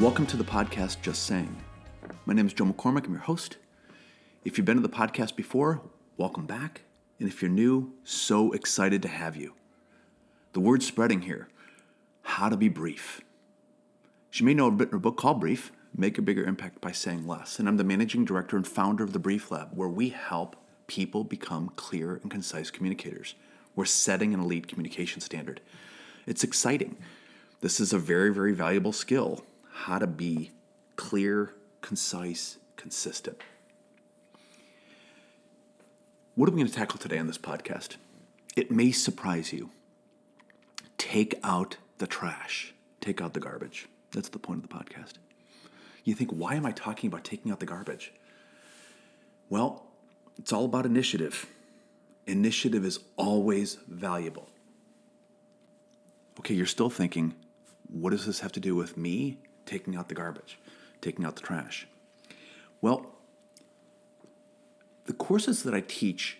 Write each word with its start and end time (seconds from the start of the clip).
Welcome 0.00 0.26
to 0.26 0.36
the 0.36 0.44
podcast 0.44 1.02
Just 1.02 1.24
Saying. 1.24 1.56
My 2.24 2.32
name 2.32 2.46
is 2.46 2.52
Joe 2.52 2.66
McCormack. 2.66 3.06
I'm 3.06 3.14
your 3.14 3.22
host. 3.22 3.56
If 4.44 4.56
you've 4.56 4.64
been 4.64 4.76
to 4.76 4.82
the 4.82 4.88
podcast 4.88 5.34
before, 5.34 5.82
welcome 6.16 6.46
back. 6.46 6.82
And 7.18 7.28
if 7.28 7.42
you're 7.42 7.50
new, 7.50 7.94
so 8.04 8.52
excited 8.52 9.02
to 9.02 9.08
have 9.08 9.34
you. 9.34 9.54
The 10.52 10.60
word's 10.60 10.86
spreading 10.86 11.22
here 11.22 11.48
how 12.22 12.48
to 12.48 12.56
be 12.56 12.68
brief. 12.68 13.22
She 14.30 14.44
may 14.44 14.54
know, 14.54 14.68
I've 14.68 14.78
written 14.78 14.94
a 14.94 15.00
book 15.00 15.16
called 15.16 15.40
Brief 15.40 15.72
Make 15.92 16.16
a 16.16 16.22
Bigger 16.22 16.44
Impact 16.44 16.80
by 16.80 16.92
Saying 16.92 17.26
Less. 17.26 17.58
And 17.58 17.68
I'm 17.68 17.76
the 17.76 17.82
managing 17.82 18.24
director 18.24 18.56
and 18.56 18.68
founder 18.68 19.02
of 19.02 19.12
the 19.12 19.18
Brief 19.18 19.50
Lab, 19.50 19.70
where 19.74 19.88
we 19.88 20.10
help 20.10 20.54
people 20.86 21.24
become 21.24 21.72
clear 21.74 22.20
and 22.22 22.30
concise 22.30 22.70
communicators. 22.70 23.34
We're 23.74 23.84
setting 23.84 24.32
an 24.32 24.38
elite 24.38 24.68
communication 24.68 25.20
standard. 25.20 25.60
It's 26.24 26.44
exciting. 26.44 26.96
This 27.62 27.80
is 27.80 27.92
a 27.92 27.98
very, 27.98 28.32
very 28.32 28.52
valuable 28.52 28.92
skill 28.92 29.42
how 29.78 29.96
to 29.96 30.08
be 30.08 30.50
clear, 30.96 31.54
concise, 31.82 32.58
consistent. 32.76 33.40
What 36.34 36.48
are 36.48 36.52
we 36.52 36.58
going 36.58 36.66
to 36.66 36.74
tackle 36.74 36.98
today 36.98 37.16
on 37.16 37.28
this 37.28 37.38
podcast? 37.38 37.94
It 38.56 38.72
may 38.72 38.90
surprise 38.90 39.52
you. 39.52 39.70
Take 40.98 41.38
out 41.44 41.76
the 41.98 42.08
trash, 42.08 42.74
take 43.00 43.20
out 43.20 43.34
the 43.34 43.40
garbage. 43.40 43.86
That's 44.10 44.28
the 44.28 44.40
point 44.40 44.64
of 44.64 44.68
the 44.68 44.74
podcast. 44.74 45.12
You 46.02 46.14
think, 46.14 46.32
why 46.32 46.54
am 46.54 46.66
I 46.66 46.72
talking 46.72 47.06
about 47.06 47.22
taking 47.22 47.52
out 47.52 47.60
the 47.60 47.66
garbage? 47.66 48.12
Well, 49.48 49.86
it's 50.38 50.52
all 50.52 50.64
about 50.64 50.86
initiative. 50.86 51.46
Initiative 52.26 52.84
is 52.84 52.98
always 53.16 53.78
valuable. 53.86 54.48
Okay, 56.40 56.54
you're 56.54 56.66
still 56.66 56.90
thinking, 56.90 57.36
what 57.88 58.10
does 58.10 58.26
this 58.26 58.40
have 58.40 58.52
to 58.52 58.60
do 58.60 58.74
with 58.74 58.96
me 58.96 59.38
taking 59.68 59.94
out 59.94 60.08
the 60.08 60.14
garbage, 60.14 60.58
taking 61.00 61.24
out 61.24 61.36
the 61.36 61.42
trash? 61.42 61.86
Well, 62.80 63.06
the 65.04 65.12
courses 65.12 65.62
that 65.62 65.74
I 65.74 65.80
teach 65.80 66.38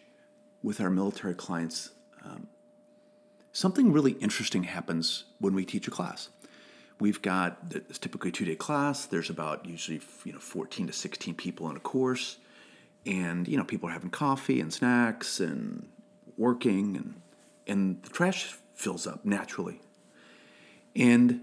with 0.62 0.80
our 0.80 0.90
military 0.90 1.34
clients, 1.34 1.90
um, 2.24 2.48
something 3.52 3.92
really 3.92 4.12
interesting 4.12 4.64
happens 4.64 5.24
when 5.38 5.54
we 5.54 5.64
teach 5.64 5.86
a 5.86 5.90
class. 5.90 6.30
We've 7.00 7.22
got 7.22 7.58
it's 7.70 7.98
typically 7.98 8.30
a 8.30 8.32
two 8.32 8.44
day 8.44 8.56
class. 8.56 9.06
There's 9.06 9.30
about 9.30 9.66
usually 9.66 10.00
you 10.24 10.32
know 10.32 10.40
14 10.40 10.88
to 10.88 10.92
16 10.92 11.34
people 11.34 11.70
in 11.70 11.76
a 11.76 11.80
course, 11.80 12.38
and 13.06 13.46
you 13.46 13.56
know 13.56 13.64
people 13.64 13.88
are 13.88 13.92
having 13.92 14.10
coffee 14.10 14.60
and 14.60 14.72
snacks 14.72 15.38
and 15.38 15.88
working, 16.36 16.96
and 16.96 17.14
and 17.68 18.02
the 18.02 18.10
trash 18.10 18.56
fills 18.74 19.06
up 19.06 19.24
naturally. 19.24 19.80
And 20.96 21.42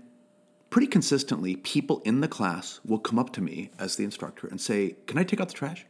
pretty 0.75 0.87
consistently, 0.87 1.55
people 1.55 2.01
in 2.03 2.19
the 2.19 2.27
class 2.27 2.81
will 2.85 2.99
come 2.99 3.17
up 3.17 3.31
to 3.31 3.39
me 3.39 3.71
as 3.79 3.95
the 3.95 4.03
instructor 4.03 4.45
and 4.45 4.59
say, 4.59 4.93
Can 5.07 5.17
I 5.17 5.23
take 5.23 5.39
out 5.39 5.47
the 5.47 5.53
trash? 5.53 5.85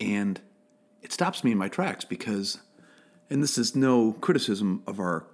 And 0.00 0.40
it 1.02 1.12
stops 1.12 1.44
me 1.44 1.52
in 1.52 1.58
my 1.58 1.68
tracks 1.68 2.06
because, 2.06 2.60
and 3.28 3.42
this 3.42 3.58
is 3.58 3.76
no 3.76 4.12
criticism 4.22 4.82
of 4.86 5.00
our 5.00 5.26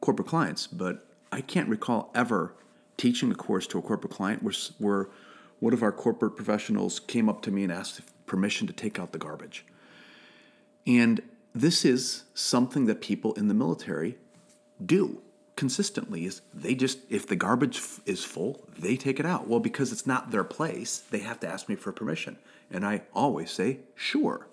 corporate 0.00 0.26
clients, 0.26 0.66
but 0.66 1.06
I 1.30 1.42
can't 1.42 1.68
recall 1.68 2.10
ever 2.14 2.54
teaching 2.96 3.30
a 3.30 3.34
course 3.34 3.66
to 3.66 3.78
a 3.78 3.82
corporate 3.82 4.14
client 4.14 4.42
where, 4.42 4.54
where 4.78 5.08
one 5.60 5.74
of 5.74 5.82
our 5.82 5.92
corporate 5.92 6.34
professionals 6.34 6.98
came 6.98 7.28
up 7.28 7.42
to 7.42 7.50
me 7.50 7.62
and 7.62 7.70
asked 7.70 8.00
permission 8.24 8.66
to 8.68 8.72
take 8.72 8.98
out 8.98 9.12
the 9.12 9.18
garbage. 9.18 9.66
And 10.86 11.20
this 11.54 11.84
is 11.84 12.22
something 12.32 12.86
that 12.86 13.02
people 13.02 13.34
in 13.34 13.48
the 13.48 13.54
military 13.54 14.16
do 14.82 15.20
consistently 15.56 16.24
is 16.24 16.40
they 16.54 16.74
just 16.74 16.98
if 17.10 17.26
the 17.26 17.36
garbage 17.36 17.76
f- 17.76 18.00
is 18.06 18.24
full 18.24 18.64
they 18.78 18.96
take 18.96 19.20
it 19.20 19.26
out. 19.26 19.46
Well 19.46 19.60
because 19.60 19.92
it's 19.92 20.06
not 20.06 20.30
their 20.30 20.44
place 20.44 20.98
they 20.98 21.18
have 21.20 21.40
to 21.40 21.48
ask 21.48 21.68
me 21.68 21.74
for 21.74 21.92
permission. 21.92 22.38
And 22.70 22.86
i 22.86 23.02
always 23.14 23.50
say 23.50 23.80
sure. 23.94 24.48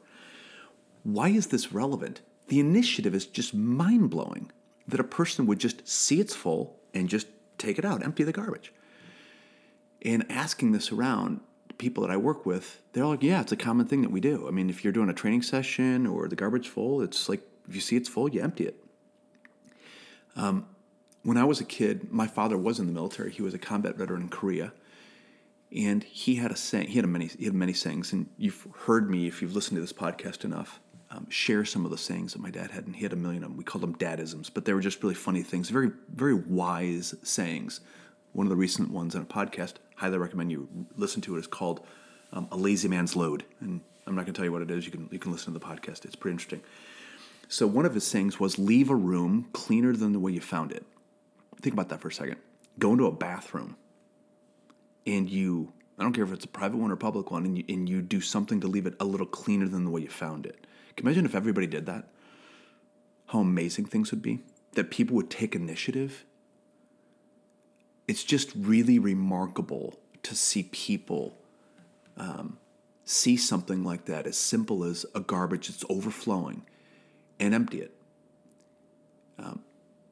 Why 1.03 1.29
is 1.29 1.47
this 1.47 1.72
relevant? 1.72 2.22
The 2.47 2.59
initiative 2.59 3.16
is 3.16 3.25
just 3.25 3.53
mind-blowing 3.53 4.51
that 4.88 5.00
a 5.00 5.06
person 5.06 5.46
would 5.46 5.59
just 5.59 5.88
see 5.88 6.19
it's 6.19 6.35
full 6.35 6.78
and 6.94 7.07
just 7.07 7.28
take 7.57 7.79
it 7.79 7.85
out 7.85 8.03
empty 8.03 8.23
the 8.23 8.34
garbage. 8.34 8.73
And 10.02 10.25
asking 10.29 10.72
this 10.72 10.91
around 10.91 11.41
people 11.78 12.06
that 12.06 12.12
i 12.12 12.18
work 12.18 12.46
with 12.46 12.81
they're 12.91 13.06
like 13.06 13.23
yeah 13.23 13.40
it's 13.40 13.53
a 13.53 13.56
common 13.56 13.85
thing 13.85 14.02
that 14.02 14.12
we 14.12 14.19
do. 14.19 14.46
I 14.47 14.52
mean 14.52 14.69
if 14.69 14.84
you're 14.84 14.91
doing 14.91 15.09
a 15.09 15.13
training 15.13 15.44
session 15.44 16.06
or 16.06 16.28
the 16.28 16.35
garbage 16.35 16.68
full 16.68 17.02
it's 17.02 17.29
like 17.29 17.41
if 17.69 17.73
you 17.73 17.79
see 17.79 17.96
it's 17.96 18.09
full 18.09 18.29
you 18.29 18.41
empty 18.41 18.66
it. 18.66 18.84
Um, 20.35 20.66
when 21.24 21.38
I 21.38 21.44
was 21.44 21.59
a 21.59 21.66
kid, 21.66 22.12
my 22.12 22.28
father 22.28 22.57
was 22.57 22.80
in 22.80 22.85
the 22.85 22.91
military. 22.91 23.31
He 23.31 23.41
was 23.41 23.53
a 23.53 23.59
combat 23.59 23.96
veteran 23.96 24.22
in 24.24 24.30
Korea, 24.30 24.74
and 25.75 26.03
he 26.03 26.35
had 26.35 26.52
a 26.52 26.56
saying. 26.56 26.88
He 26.88 26.96
had 26.96 27.06
a 27.06 27.09
many. 27.09 27.28
He 27.28 27.46
had 27.46 27.53
many 27.53 27.74
sayings, 27.74 28.13
and 28.13 28.30
you've 28.38 28.68
heard 28.85 29.09
me 29.09 29.28
if 29.28 29.41
you've 29.41 29.56
listened 29.56 29.78
to 29.78 29.81
this 29.81 29.94
podcast 29.94 30.46
enough. 30.46 30.79
Um, 31.12 31.28
share 31.28 31.66
some 31.66 31.85
of 31.85 31.91
the 31.91 31.97
sayings 31.97 32.34
that 32.34 32.41
my 32.41 32.52
dad 32.52 32.69
had, 32.69 32.85
and 32.85 32.96
he 32.96 33.02
had 33.02 33.13
a 33.13 33.16
million 33.16 33.44
of 33.44 33.50
them. 33.50 33.58
We 33.58 33.63
called 33.63 33.81
them 33.81 33.96
dadisms, 33.96 34.52
but 34.53 34.66
they 34.66 34.74
were 34.74 34.79
just 34.79 35.02
really 35.02 35.16
funny 35.16 35.41
things, 35.41 35.72
very, 35.72 35.90
very 36.13 36.35
wise 36.35 37.16
sayings. 37.24 37.81
One 38.34 38.46
of 38.46 38.52
the 38.52 38.56
recent 38.56 38.91
ones 38.91 39.16
on 39.16 39.24
a 39.24 39.25
podcast, 39.25 39.74
highly 39.96 40.19
recommend 40.19 40.52
you 40.52 40.69
listen 40.97 41.19
to 41.24 41.35
it, 41.35 41.40
is 41.40 41.47
called 41.47 41.84
um, 42.31 42.47
"A 42.52 42.58
Lazy 42.58 42.88
Man's 42.88 43.16
Load," 43.16 43.44
and 43.59 43.81
I'm 44.06 44.16
not 44.16 44.25
going 44.25 44.34
to 44.34 44.38
tell 44.38 44.46
you 44.46 44.52
what 44.52 44.62
it 44.62 44.69
is. 44.69 44.85
You 44.85 44.91
can 44.91 45.09
you 45.12 45.19
can 45.19 45.31
listen 45.31 45.52
to 45.52 45.59
the 45.59 45.66
podcast. 45.66 46.06
It's 46.06 46.16
pretty 46.16 46.34
interesting. 46.34 46.62
So 47.47 47.66
one 47.66 47.88
of 47.88 47.96
his 47.96 48.06
sayings 48.06 48.40
was, 48.40 48.59
"Leave 48.59 48.91
a 48.91 48.96
room 48.96 49.47
cleaner 49.52 49.94
than 49.94 50.13
the 50.13 50.19
way 50.19 50.31
you 50.31 50.41
found 50.41 50.72
it." 50.72 50.85
Think 51.62 51.74
about 51.74 51.90
that 51.90 52.02
for 52.02 52.08
a 52.08 52.14
second. 52.14 52.38
Go 52.78 52.92
into 52.94 53.06
a 53.06 53.12
bathroom 53.12 53.75
and 55.06 55.30
you, 55.30 55.74
I 55.97 56.03
don't 56.03 56.14
care 56.14 56.24
if 56.24 56.31
it's 56.31 56.46
a 56.46 56.50
private 56.50 56.78
one 56.78 56.92
or 56.92 56.96
public 56.96 57.31
one, 57.31 57.46
and 57.46 57.58
you, 57.58 57.64
and 57.68 57.90
you 57.90 58.02
do 58.02 58.22
something 58.22 58.62
to 58.62 58.68
leave 58.68 58.86
it 58.86 58.96
a 59.00 59.06
little 59.06 59.25
cleaner 59.25 59.68
than 59.68 59.84
the 59.84 59.90
way 59.90 60.02
you 60.02 60.09
found 60.09 60.46
it. 60.46 60.66
Can 60.96 61.06
you 61.06 61.09
imagine 61.09 61.25
if 61.25 61.36
everybody 61.36 61.68
did 61.68 61.86
that? 61.88 62.08
How 63.28 63.40
amazing 63.40 63.86
things 63.86 64.12
would 64.12 64.22
be? 64.22 64.40
That 64.74 64.92
people 64.92 65.16
would 65.16 65.30
take 65.30 65.56
initiative. 65.56 66.25
It's 68.08 68.24
just 68.24 68.52
really 68.56 69.00
remarkable 69.00 70.00
to 70.24 70.36
see 70.36 70.64
people 70.64 71.38
um, 72.18 72.58
see 73.06 73.38
something 73.38 73.84
like 73.84 74.06
that, 74.06 74.28
as 74.28 74.38
simple 74.38 74.84
as 74.84 75.06
a 75.16 75.20
garbage 75.20 75.68
that's 75.68 75.86
overflowing, 75.90 76.64
and 77.40 77.53
empty 77.53 77.81
it. 77.81 77.96
Um, 79.38 79.64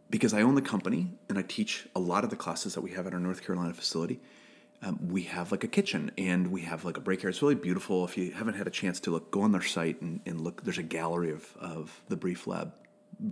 because 0.09 0.34
I 0.34 0.41
own 0.41 0.56
the 0.56 0.62
company 0.62 1.12
and 1.29 1.38
I 1.38 1.41
teach 1.41 1.88
a 1.95 2.00
lot 2.00 2.23
of 2.23 2.29
the 2.29 2.35
classes 2.35 2.75
that 2.75 2.81
we 2.81 2.91
have 2.91 3.07
at 3.07 3.13
our 3.13 3.19
North 3.19 3.45
Carolina 3.45 3.73
facility. 3.73 4.19
Um, 4.84 5.00
we 5.09 5.23
have 5.23 5.51
like 5.51 5.63
a 5.63 5.68
kitchen 5.68 6.12
and 6.18 6.51
we 6.51 6.62
have 6.62 6.85
like 6.85 6.97
a 6.97 7.01
break 7.01 7.23
area. 7.23 7.31
It's 7.31 7.41
really 7.41 7.56
beautiful. 7.56 8.06
If 8.06 8.17
you 8.17 8.31
haven't 8.31 8.53
had 8.53 8.67
a 8.67 8.72
chance 8.72 9.00
to 9.01 9.12
look, 9.12 9.31
go 9.31 9.41
on 9.41 9.51
their 9.51 9.63
site 9.63 10.01
and, 10.01 10.22
and 10.25 10.40
look. 10.41 10.63
There's 10.63 10.78
a 10.78 10.84
gallery 10.84 11.31
of, 11.31 11.56
of 11.59 12.00
the 12.09 12.16
Brief 12.16 12.46
Lab, 12.47 12.72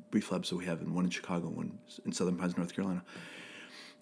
Brief 0.09 0.31
Labs 0.31 0.49
that 0.49 0.55
we 0.55 0.65
have, 0.65 0.81
and 0.81 0.95
one 0.95 1.05
in 1.05 1.11
Chicago, 1.11 1.47
one 1.47 1.77
in 2.03 2.11
Southern 2.11 2.35
Pines, 2.35 2.57
North 2.57 2.73
Carolina. 2.73 3.03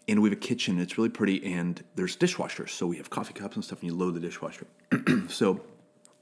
And 0.07 0.21
we 0.21 0.29
have 0.29 0.37
a 0.37 0.41
kitchen. 0.41 0.79
It's 0.79 0.97
really 0.97 1.09
pretty, 1.09 1.53
and 1.53 1.81
there's 1.95 2.15
dishwashers. 2.15 2.69
So 2.69 2.87
we 2.87 2.97
have 2.97 3.09
coffee 3.09 3.33
cups 3.33 3.55
and 3.55 3.63
stuff, 3.63 3.81
and 3.81 3.91
you 3.91 3.95
load 3.95 4.15
the 4.15 4.19
dishwasher. 4.19 4.67
so 5.29 5.61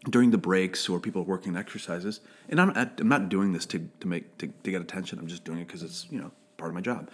during 0.10 0.32
the 0.32 0.38
breaks 0.38 0.90
or 0.90 1.00
people 1.00 1.22
are 1.22 1.26
working 1.26 1.56
exercises, 1.56 2.22
and 2.50 2.60
I'm, 2.60 2.72
I'm 2.76 3.08
not 3.08 3.30
doing 3.30 3.54
this 3.54 3.66
to, 3.68 3.88
to 4.00 4.08
make 4.08 4.38
to, 4.40 4.48
to 4.48 4.72
get 4.72 4.82
attention. 4.82 5.20
I'm 5.20 5.28
just 5.28 5.44
doing 5.44 5.60
it 5.60 5.68
because 5.68 5.84
it's 5.84 6.08
you 6.10 6.20
know 6.20 6.32
part 6.62 6.70
of 6.70 6.76
my 6.76 6.82
job. 6.82 7.10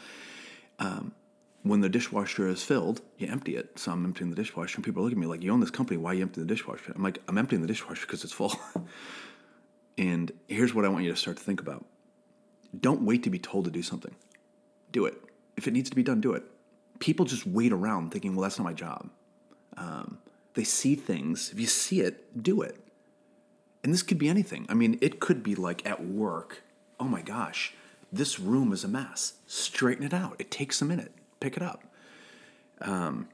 Um, 0.80 1.14
when 1.64 1.82
the 1.82 1.90
dishwasher 1.90 2.48
is 2.48 2.64
filled, 2.64 3.02
you 3.18 3.28
empty 3.28 3.56
it. 3.56 3.80
So 3.80 3.92
I'm 3.92 4.06
emptying 4.06 4.30
the 4.30 4.36
dishwasher, 4.36 4.78
and 4.78 4.86
people 4.86 5.04
look 5.04 5.12
at 5.12 5.18
me 5.18 5.26
like, 5.26 5.42
"You 5.42 5.52
own 5.52 5.60
this 5.60 5.72
company. 5.72 5.98
Why 5.98 6.12
are 6.12 6.14
you 6.14 6.22
emptying 6.22 6.46
the 6.46 6.54
dishwasher?" 6.54 6.94
I'm 6.96 7.04
like, 7.04 7.20
"I'm 7.28 7.38
emptying 7.38 7.62
the 7.62 7.68
dishwasher 7.68 8.06
because 8.06 8.24
it's 8.24 8.34
full." 8.34 8.54
and 9.98 10.32
here's 10.48 10.74
what 10.74 10.86
I 10.86 10.90
want 10.90 11.04
you 11.04 11.12
to 11.12 11.18
start 11.18 11.38
to 11.38 11.44
think 11.44 11.60
about: 11.60 11.86
Don't 12.80 13.02
wait 13.02 13.24
to 13.24 13.30
be 13.30 13.40
told 13.40 13.66
to 13.66 13.72
do 13.72 13.82
something. 13.82 14.16
Do 14.92 15.06
it. 15.06 15.16
If 15.56 15.68
it 15.68 15.72
needs 15.72 15.90
to 15.90 15.96
be 15.96 16.04
done, 16.04 16.22
do 16.22 16.34
it. 16.34 16.44
People 17.00 17.26
just 17.26 17.46
wait 17.48 17.74
around 17.74 18.12
thinking, 18.12 18.36
"Well, 18.36 18.44
that's 18.44 18.60
not 18.60 18.66
my 18.66 18.74
job." 18.74 19.10
Um, 19.76 20.20
they 20.54 20.64
see 20.64 20.96
things. 20.96 21.52
If 21.52 21.60
you 21.60 21.68
see 21.68 22.02
it, 22.02 22.42
do 22.42 22.62
it. 22.62 22.78
And 23.84 23.94
this 23.94 24.04
could 24.04 24.18
be 24.18 24.28
anything. 24.28 24.66
I 24.70 24.74
mean, 24.74 24.98
it 25.02 25.20
could 25.20 25.44
be 25.44 25.56
like 25.56 25.86
at 25.86 26.04
work. 26.06 26.64
Oh 27.00 27.06
my 27.06 27.22
gosh, 27.22 27.74
this 28.12 28.40
room 28.40 28.72
is 28.72 28.84
a 28.84 28.88
mess. 28.88 29.34
Straighten 29.48 30.06
it 30.06 30.14
out. 30.14 30.36
It 30.40 30.52
takes 30.52 30.82
a 30.82 30.86
minute. 30.86 31.12
Pick 31.40 31.58
it 31.58 31.64
up. 31.64 31.84
Um, 32.82 33.30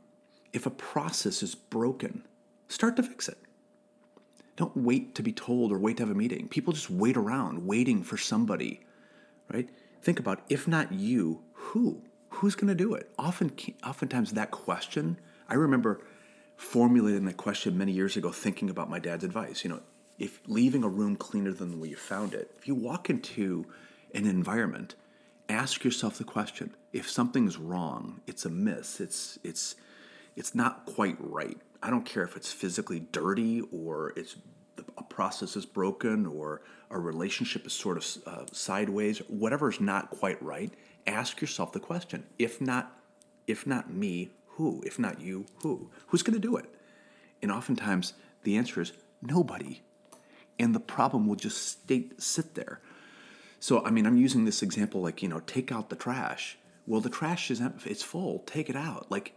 if 0.52 0.66
a 0.66 0.72
process 0.72 1.44
is 1.44 1.56
broken, 1.56 2.24
start 2.68 2.96
to 2.98 3.04
fix 3.04 3.28
it. 3.28 3.38
Don't 4.56 4.76
wait 4.78 5.16
to 5.16 5.24
be 5.24 5.34
told 5.34 5.72
or 5.72 5.80
wait 5.80 5.98
to 5.98 6.04
have 6.04 6.12
a 6.12 6.16
meeting. 6.16 6.48
People 6.48 6.74
just 6.74 6.90
wait 6.90 7.18
around, 7.18 7.66
waiting 7.66 8.04
for 8.04 8.18
somebody, 8.18 8.82
right? 9.52 9.68
Think 10.02 10.20
about 10.20 10.42
if 10.50 10.68
not 10.68 10.92
you, 10.92 11.42
who? 11.54 12.02
Who's 12.30 12.56
going 12.56 12.68
to 12.68 12.76
do 12.76 12.94
it? 12.94 13.12
Often, 13.18 13.54
oftentimes, 13.84 14.34
that 14.34 14.52
question. 14.52 15.18
I 15.50 15.56
remember 15.56 16.02
formulating 16.56 17.26
that 17.26 17.38
question 17.38 17.78
many 17.78 17.92
years 17.92 18.16
ago, 18.16 18.32
thinking 18.32 18.70
about 18.70 18.90
my 18.90 19.00
dad's 19.00 19.24
advice. 19.24 19.64
You 19.64 19.72
know, 19.72 19.82
if 20.20 20.40
leaving 20.48 20.84
a 20.84 20.90
room 20.90 21.16
cleaner 21.16 21.52
than 21.52 21.72
the 21.72 21.78
way 21.78 21.90
you 21.90 21.96
found 21.96 22.34
it, 22.34 22.52
if 22.58 22.68
you 22.68 22.76
walk 22.76 23.10
into 23.10 23.66
an 24.14 24.26
environment 24.26 24.96
ask 25.50 25.84
yourself 25.84 26.18
the 26.18 26.24
question 26.24 26.74
if 26.92 27.10
something's 27.10 27.58
wrong 27.58 28.22
it's 28.28 28.46
amiss 28.46 29.00
it's 29.00 29.38
it's 29.44 29.76
it's 30.36 30.56
not 30.56 30.88
quite 30.88 31.16
right. 31.20 31.60
I 31.84 31.92
don't 31.92 32.06
care 32.08 32.24
if 32.24 32.36
it's 32.36 32.52
physically 32.52 33.02
dirty 33.12 33.62
or 33.72 34.14
it's 34.16 34.36
a 34.98 35.04
process 35.04 35.56
is 35.56 35.66
broken 35.66 36.26
or 36.26 36.62
a 36.90 36.98
relationship 36.98 37.68
is 37.68 37.74
sort 37.74 37.98
of 37.98 38.08
uh, 38.26 38.46
sideways 38.52 39.20
whatever 39.28 39.70
is 39.70 39.80
not 39.80 40.10
quite 40.10 40.42
right 40.42 40.74
ask 41.06 41.42
yourself 41.42 41.72
the 41.72 41.80
question 41.80 42.24
if 42.40 42.60
not 42.62 42.98
if 43.46 43.68
not 43.68 43.94
me 43.94 44.32
who? 44.56 44.84
If 44.86 45.00
not 45.00 45.20
you 45.20 45.46
who? 45.62 45.90
Who's 46.08 46.24
going 46.24 46.40
to 46.40 46.48
do 46.48 46.56
it? 46.56 46.66
And 47.42 47.52
oftentimes 47.52 48.14
the 48.44 48.56
answer 48.58 48.82
is 48.82 48.94
nobody. 49.22 49.82
And 50.60 50.76
the 50.76 50.80
problem 50.80 51.28
will 51.28 51.36
just 51.36 51.68
stay, 51.68 52.10
sit 52.18 52.54
there 52.56 52.80
so, 53.64 53.82
I 53.86 53.92
mean, 53.92 54.06
I'm 54.06 54.18
using 54.18 54.44
this 54.44 54.62
example 54.62 55.00
like, 55.00 55.24
you 55.24 55.30
know, 55.30 55.40
take 55.40 55.72
out 55.72 55.90
the 55.90 55.96
trash. 55.96 56.58
Well, 56.86 57.00
the 57.00 57.10
trash 57.10 57.50
is 57.50 57.62
it's 57.86 58.04
full. 58.04 58.40
Take 58.40 58.70
it 58.70 58.76
out. 58.76 59.10
Like 59.10 59.32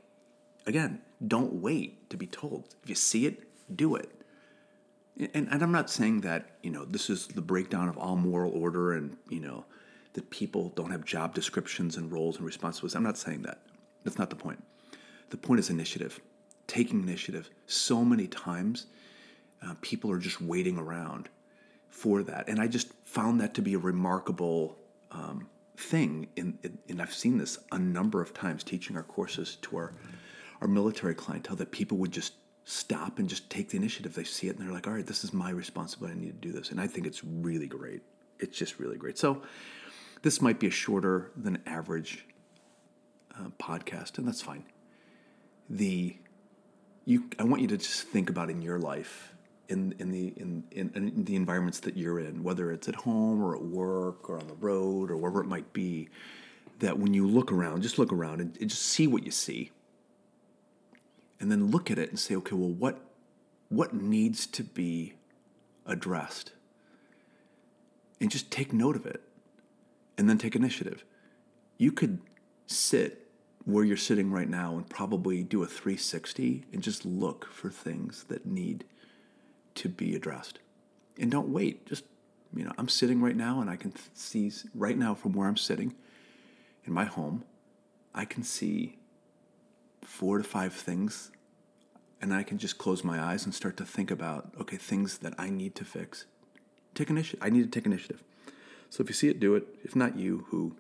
again, 0.67 1.01
don't 1.25 1.53
wait 1.63 2.11
to 2.11 2.17
be 2.17 2.27
told. 2.27 2.75
If 2.83 2.89
you 2.89 2.97
see 2.97 3.27
it, 3.27 3.45
do 3.77 3.95
it. 3.95 4.11
And, 5.33 5.47
and 5.49 5.63
I'm 5.63 5.71
not 5.71 5.89
saying 5.91 6.23
that, 6.23 6.57
you 6.65 6.73
know, 6.73 6.85
this 6.85 7.09
is 7.09 7.29
the 7.29 7.41
breakdown 7.41 7.89
of 7.89 7.97
all 7.99 8.17
moral 8.17 8.51
order 8.51 8.95
and, 8.95 9.17
you 9.29 9.39
know, 9.39 9.65
that 10.15 10.29
people 10.31 10.73
don't 10.75 10.91
have 10.91 11.05
job 11.05 11.33
descriptions 11.33 11.97
and 11.97 12.11
roles 12.11 12.39
and 12.39 12.45
responsibilities. 12.45 12.97
I'm 12.97 13.05
not 13.05 13.19
saying 13.19 13.43
that. 13.43 13.61
That's 14.03 14.19
not 14.19 14.31
the 14.31 14.35
point. 14.35 14.61
The 15.31 15.37
point 15.37 15.61
is 15.61 15.71
initiative, 15.71 16.19
taking 16.67 17.01
initiative. 17.01 17.49
So 17.69 18.05
many 18.05 18.27
times, 18.27 18.87
uh, 19.63 19.75
people 19.83 20.11
are 20.11 20.19
just 20.19 20.41
waiting 20.41 20.79
around 20.79 21.29
for 21.91 22.25
that. 22.25 22.49
And 22.49 22.61
I 22.61 22.67
just 22.67 22.89
found 23.17 23.41
that 23.41 23.55
to 23.55 23.63
be 23.63 23.73
a 23.73 23.79
remarkable 23.79 24.77
um, 25.11 25.49
thing. 25.79 26.29
In, 26.37 26.59
in, 26.63 26.77
and 26.91 27.01
I've 27.01 27.15
seen 27.15 27.39
this 27.39 27.59
a 27.73 27.79
number 27.79 28.21
of 28.21 28.35
times 28.35 28.63
teaching 28.63 28.95
our 28.95 29.03
courses 29.03 29.57
to 29.63 29.79
our, 29.79 29.95
our 30.61 30.69
military 30.69 31.15
clientele 31.15 31.57
that 31.57 31.71
people 31.71 31.97
would 31.97 32.13
just 32.13 32.35
stop 32.65 33.19
and 33.19 33.27
just 33.27 33.49
take 33.49 33.71
the 33.71 33.79
initiative. 33.79 34.15
They 34.15 34.25
see 34.25 34.49
it 34.49 34.59
and 34.59 34.67
they're 34.67 34.75
like, 34.75 34.87
all 34.87 34.93
right, 34.93 35.07
this 35.07 35.25
is 35.25 35.33
my 35.33 35.49
responsibility. 35.49 36.19
I 36.19 36.21
need 36.25 36.43
to 36.43 36.49
do 36.49 36.53
this. 36.53 36.71
And 36.71 36.79
I 36.79 36.87
think 36.87 37.07
it's 37.07 37.25
really 37.25 37.67
great. 37.67 38.03
It's 38.39 38.59
just 38.59 38.79
really 38.79 38.99
great. 38.99 39.17
So 39.17 39.41
this 40.21 40.43
might 40.43 40.61
be 40.61 40.67
a 40.67 40.71
shorter 40.71 41.31
than 41.37 41.63
average 41.65 42.27
uh, 43.35 43.49
podcast, 43.59 44.19
and 44.19 44.29
that's 44.29 44.43
fine. 44.43 44.65
The 45.71 46.19
you, 47.07 47.31
I 47.39 47.45
want 47.45 47.63
you 47.63 47.69
to 47.69 47.79
just 47.79 48.03
think 48.03 48.29
about 48.29 48.51
in 48.51 48.61
your 48.61 48.79
life 48.79 49.33
in 49.69 49.95
in 49.99 50.11
the 50.11 50.29
in, 50.37 50.65
in, 50.71 50.91
in 50.95 51.25
the 51.25 51.37
environments 51.37 51.81
that 51.81 51.97
you're 51.97 52.21
in, 52.21 52.43
whether 52.43 52.71
it's 52.73 52.89
at 52.89 52.95
home 52.95 53.43
or 53.43 53.55
at 53.55 53.63
work 53.63 54.29
or 54.31 54.39
on 54.39 54.47
the 54.47 54.55
road 54.55 55.11
or 55.11 55.17
wherever 55.17 55.41
it 55.41 55.47
might 55.47 55.73
be, 55.73 56.09
that 56.79 56.99
when 56.99 57.15
you 57.15 57.27
look 57.27 57.53
around, 57.53 57.83
just 57.83 57.99
look 57.99 58.13
around 58.13 58.41
and, 58.41 58.57
and 58.61 58.71
just 58.71 58.83
see 58.83 59.07
what 59.07 59.25
you 59.25 59.31
see, 59.31 59.71
and 61.41 61.51
then 61.51 61.71
look 61.71 61.91
at 61.91 61.99
it 61.99 62.11
and 62.11 62.19
say, 62.19 62.35
okay, 62.37 62.55
well, 62.55 62.71
what 62.71 63.01
what 63.69 63.95
needs 63.95 64.47
to 64.47 64.63
be 64.63 65.15
addressed, 65.85 66.53
and 68.21 68.31
just 68.31 68.51
take 68.51 68.73
note 68.73 68.97
of 68.97 69.07
it, 69.07 69.23
and 70.17 70.29
then 70.29 70.39
take 70.39 70.55
initiative. 70.55 71.05
You 71.79 71.93
could 71.93 72.21
sit 72.67 73.27
where 73.67 73.85
you're 73.85 73.97
sitting 73.97 74.31
right 74.31 74.49
now 74.49 74.77
and 74.77 74.89
probably 74.89 75.43
do 75.43 75.63
a 75.63 75.67
360 75.67 76.65
and 76.73 76.83
just 76.83 77.05
look 77.05 77.47
for 77.47 77.69
things 77.69 78.25
that 78.29 78.47
need 78.47 78.85
to 79.77 79.89
be 79.89 80.15
addressed. 80.15 80.59
And 81.19 81.31
don't 81.31 81.49
wait. 81.49 81.87
Just, 81.87 82.05
you 82.55 82.65
know, 82.65 82.73
I'm 82.79 82.89
sitting 82.89 83.21
right 83.21 83.37
now 83.37 83.61
and 83.61 83.71
I 83.71 83.77
can 83.77 83.93
see 84.15 84.53
right 84.75 84.97
now 84.97 85.15
from 85.15 85.33
where 85.33 85.49
I'm 85.49 85.57
sitting 85.57 85.95
in 86.85 86.93
my 86.93 87.05
home, 87.05 87.45
I 88.15 88.25
can 88.25 88.43
see 88.43 88.99
four 90.03 90.39
to 90.39 90.45
five 90.45 90.73
things. 90.73 91.31
And 92.21 92.33
I 92.33 92.43
can 92.43 92.57
just 92.57 92.79
close 92.79 93.05
my 93.05 93.21
eyes 93.21 93.45
and 93.45 93.55
start 93.55 93.77
to 93.77 93.85
think 93.85 94.11
about, 94.11 94.51
okay, 94.59 94.77
things 94.77 95.19
that 95.19 95.35
I 95.39 95.51
need 95.51 95.75
to 95.77 95.85
fix. 95.85 96.25
Take 96.95 97.11
initiative. 97.11 97.41
I 97.43 97.51
need 97.51 97.63
to 97.65 97.69
take 97.69 97.85
initiative. 97.85 98.23
So 98.89 99.03
if 99.03 99.11
you 99.11 99.15
see 99.15 99.29
it, 99.29 99.39
do 99.39 99.55
it. 99.55 99.67
If 99.85 99.95
not 99.95 100.19
you, 100.19 100.47
who? 100.49 100.77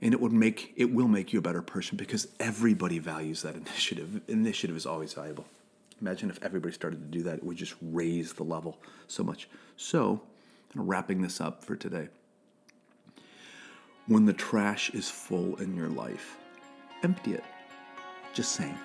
And 0.00 0.14
it 0.14 0.20
would 0.20 0.32
make 0.32 0.72
it 0.76 0.92
will 0.92 1.08
make 1.08 1.32
you 1.32 1.40
a 1.40 1.42
better 1.42 1.62
person 1.62 1.96
because 1.96 2.28
everybody 2.38 3.00
values 3.00 3.42
that 3.42 3.56
initiative. 3.56 4.20
Initiative 4.28 4.76
is 4.76 4.86
always 4.86 5.14
valuable. 5.14 5.46
Imagine 6.04 6.28
if 6.28 6.38
everybody 6.42 6.74
started 6.74 7.00
to 7.00 7.18
do 7.18 7.22
that, 7.22 7.38
it 7.38 7.44
would 7.44 7.56
just 7.56 7.76
raise 7.80 8.34
the 8.34 8.42
level 8.42 8.78
so 9.06 9.24
much. 9.24 9.48
So, 9.78 10.20
wrapping 10.74 11.22
this 11.22 11.40
up 11.40 11.64
for 11.64 11.76
today. 11.76 12.08
When 14.06 14.26
the 14.26 14.34
trash 14.34 14.90
is 14.90 15.08
full 15.08 15.56
in 15.56 15.74
your 15.74 15.88
life, 15.88 16.36
empty 17.02 17.32
it. 17.32 17.44
Just 18.34 18.52
saying. 18.52 18.76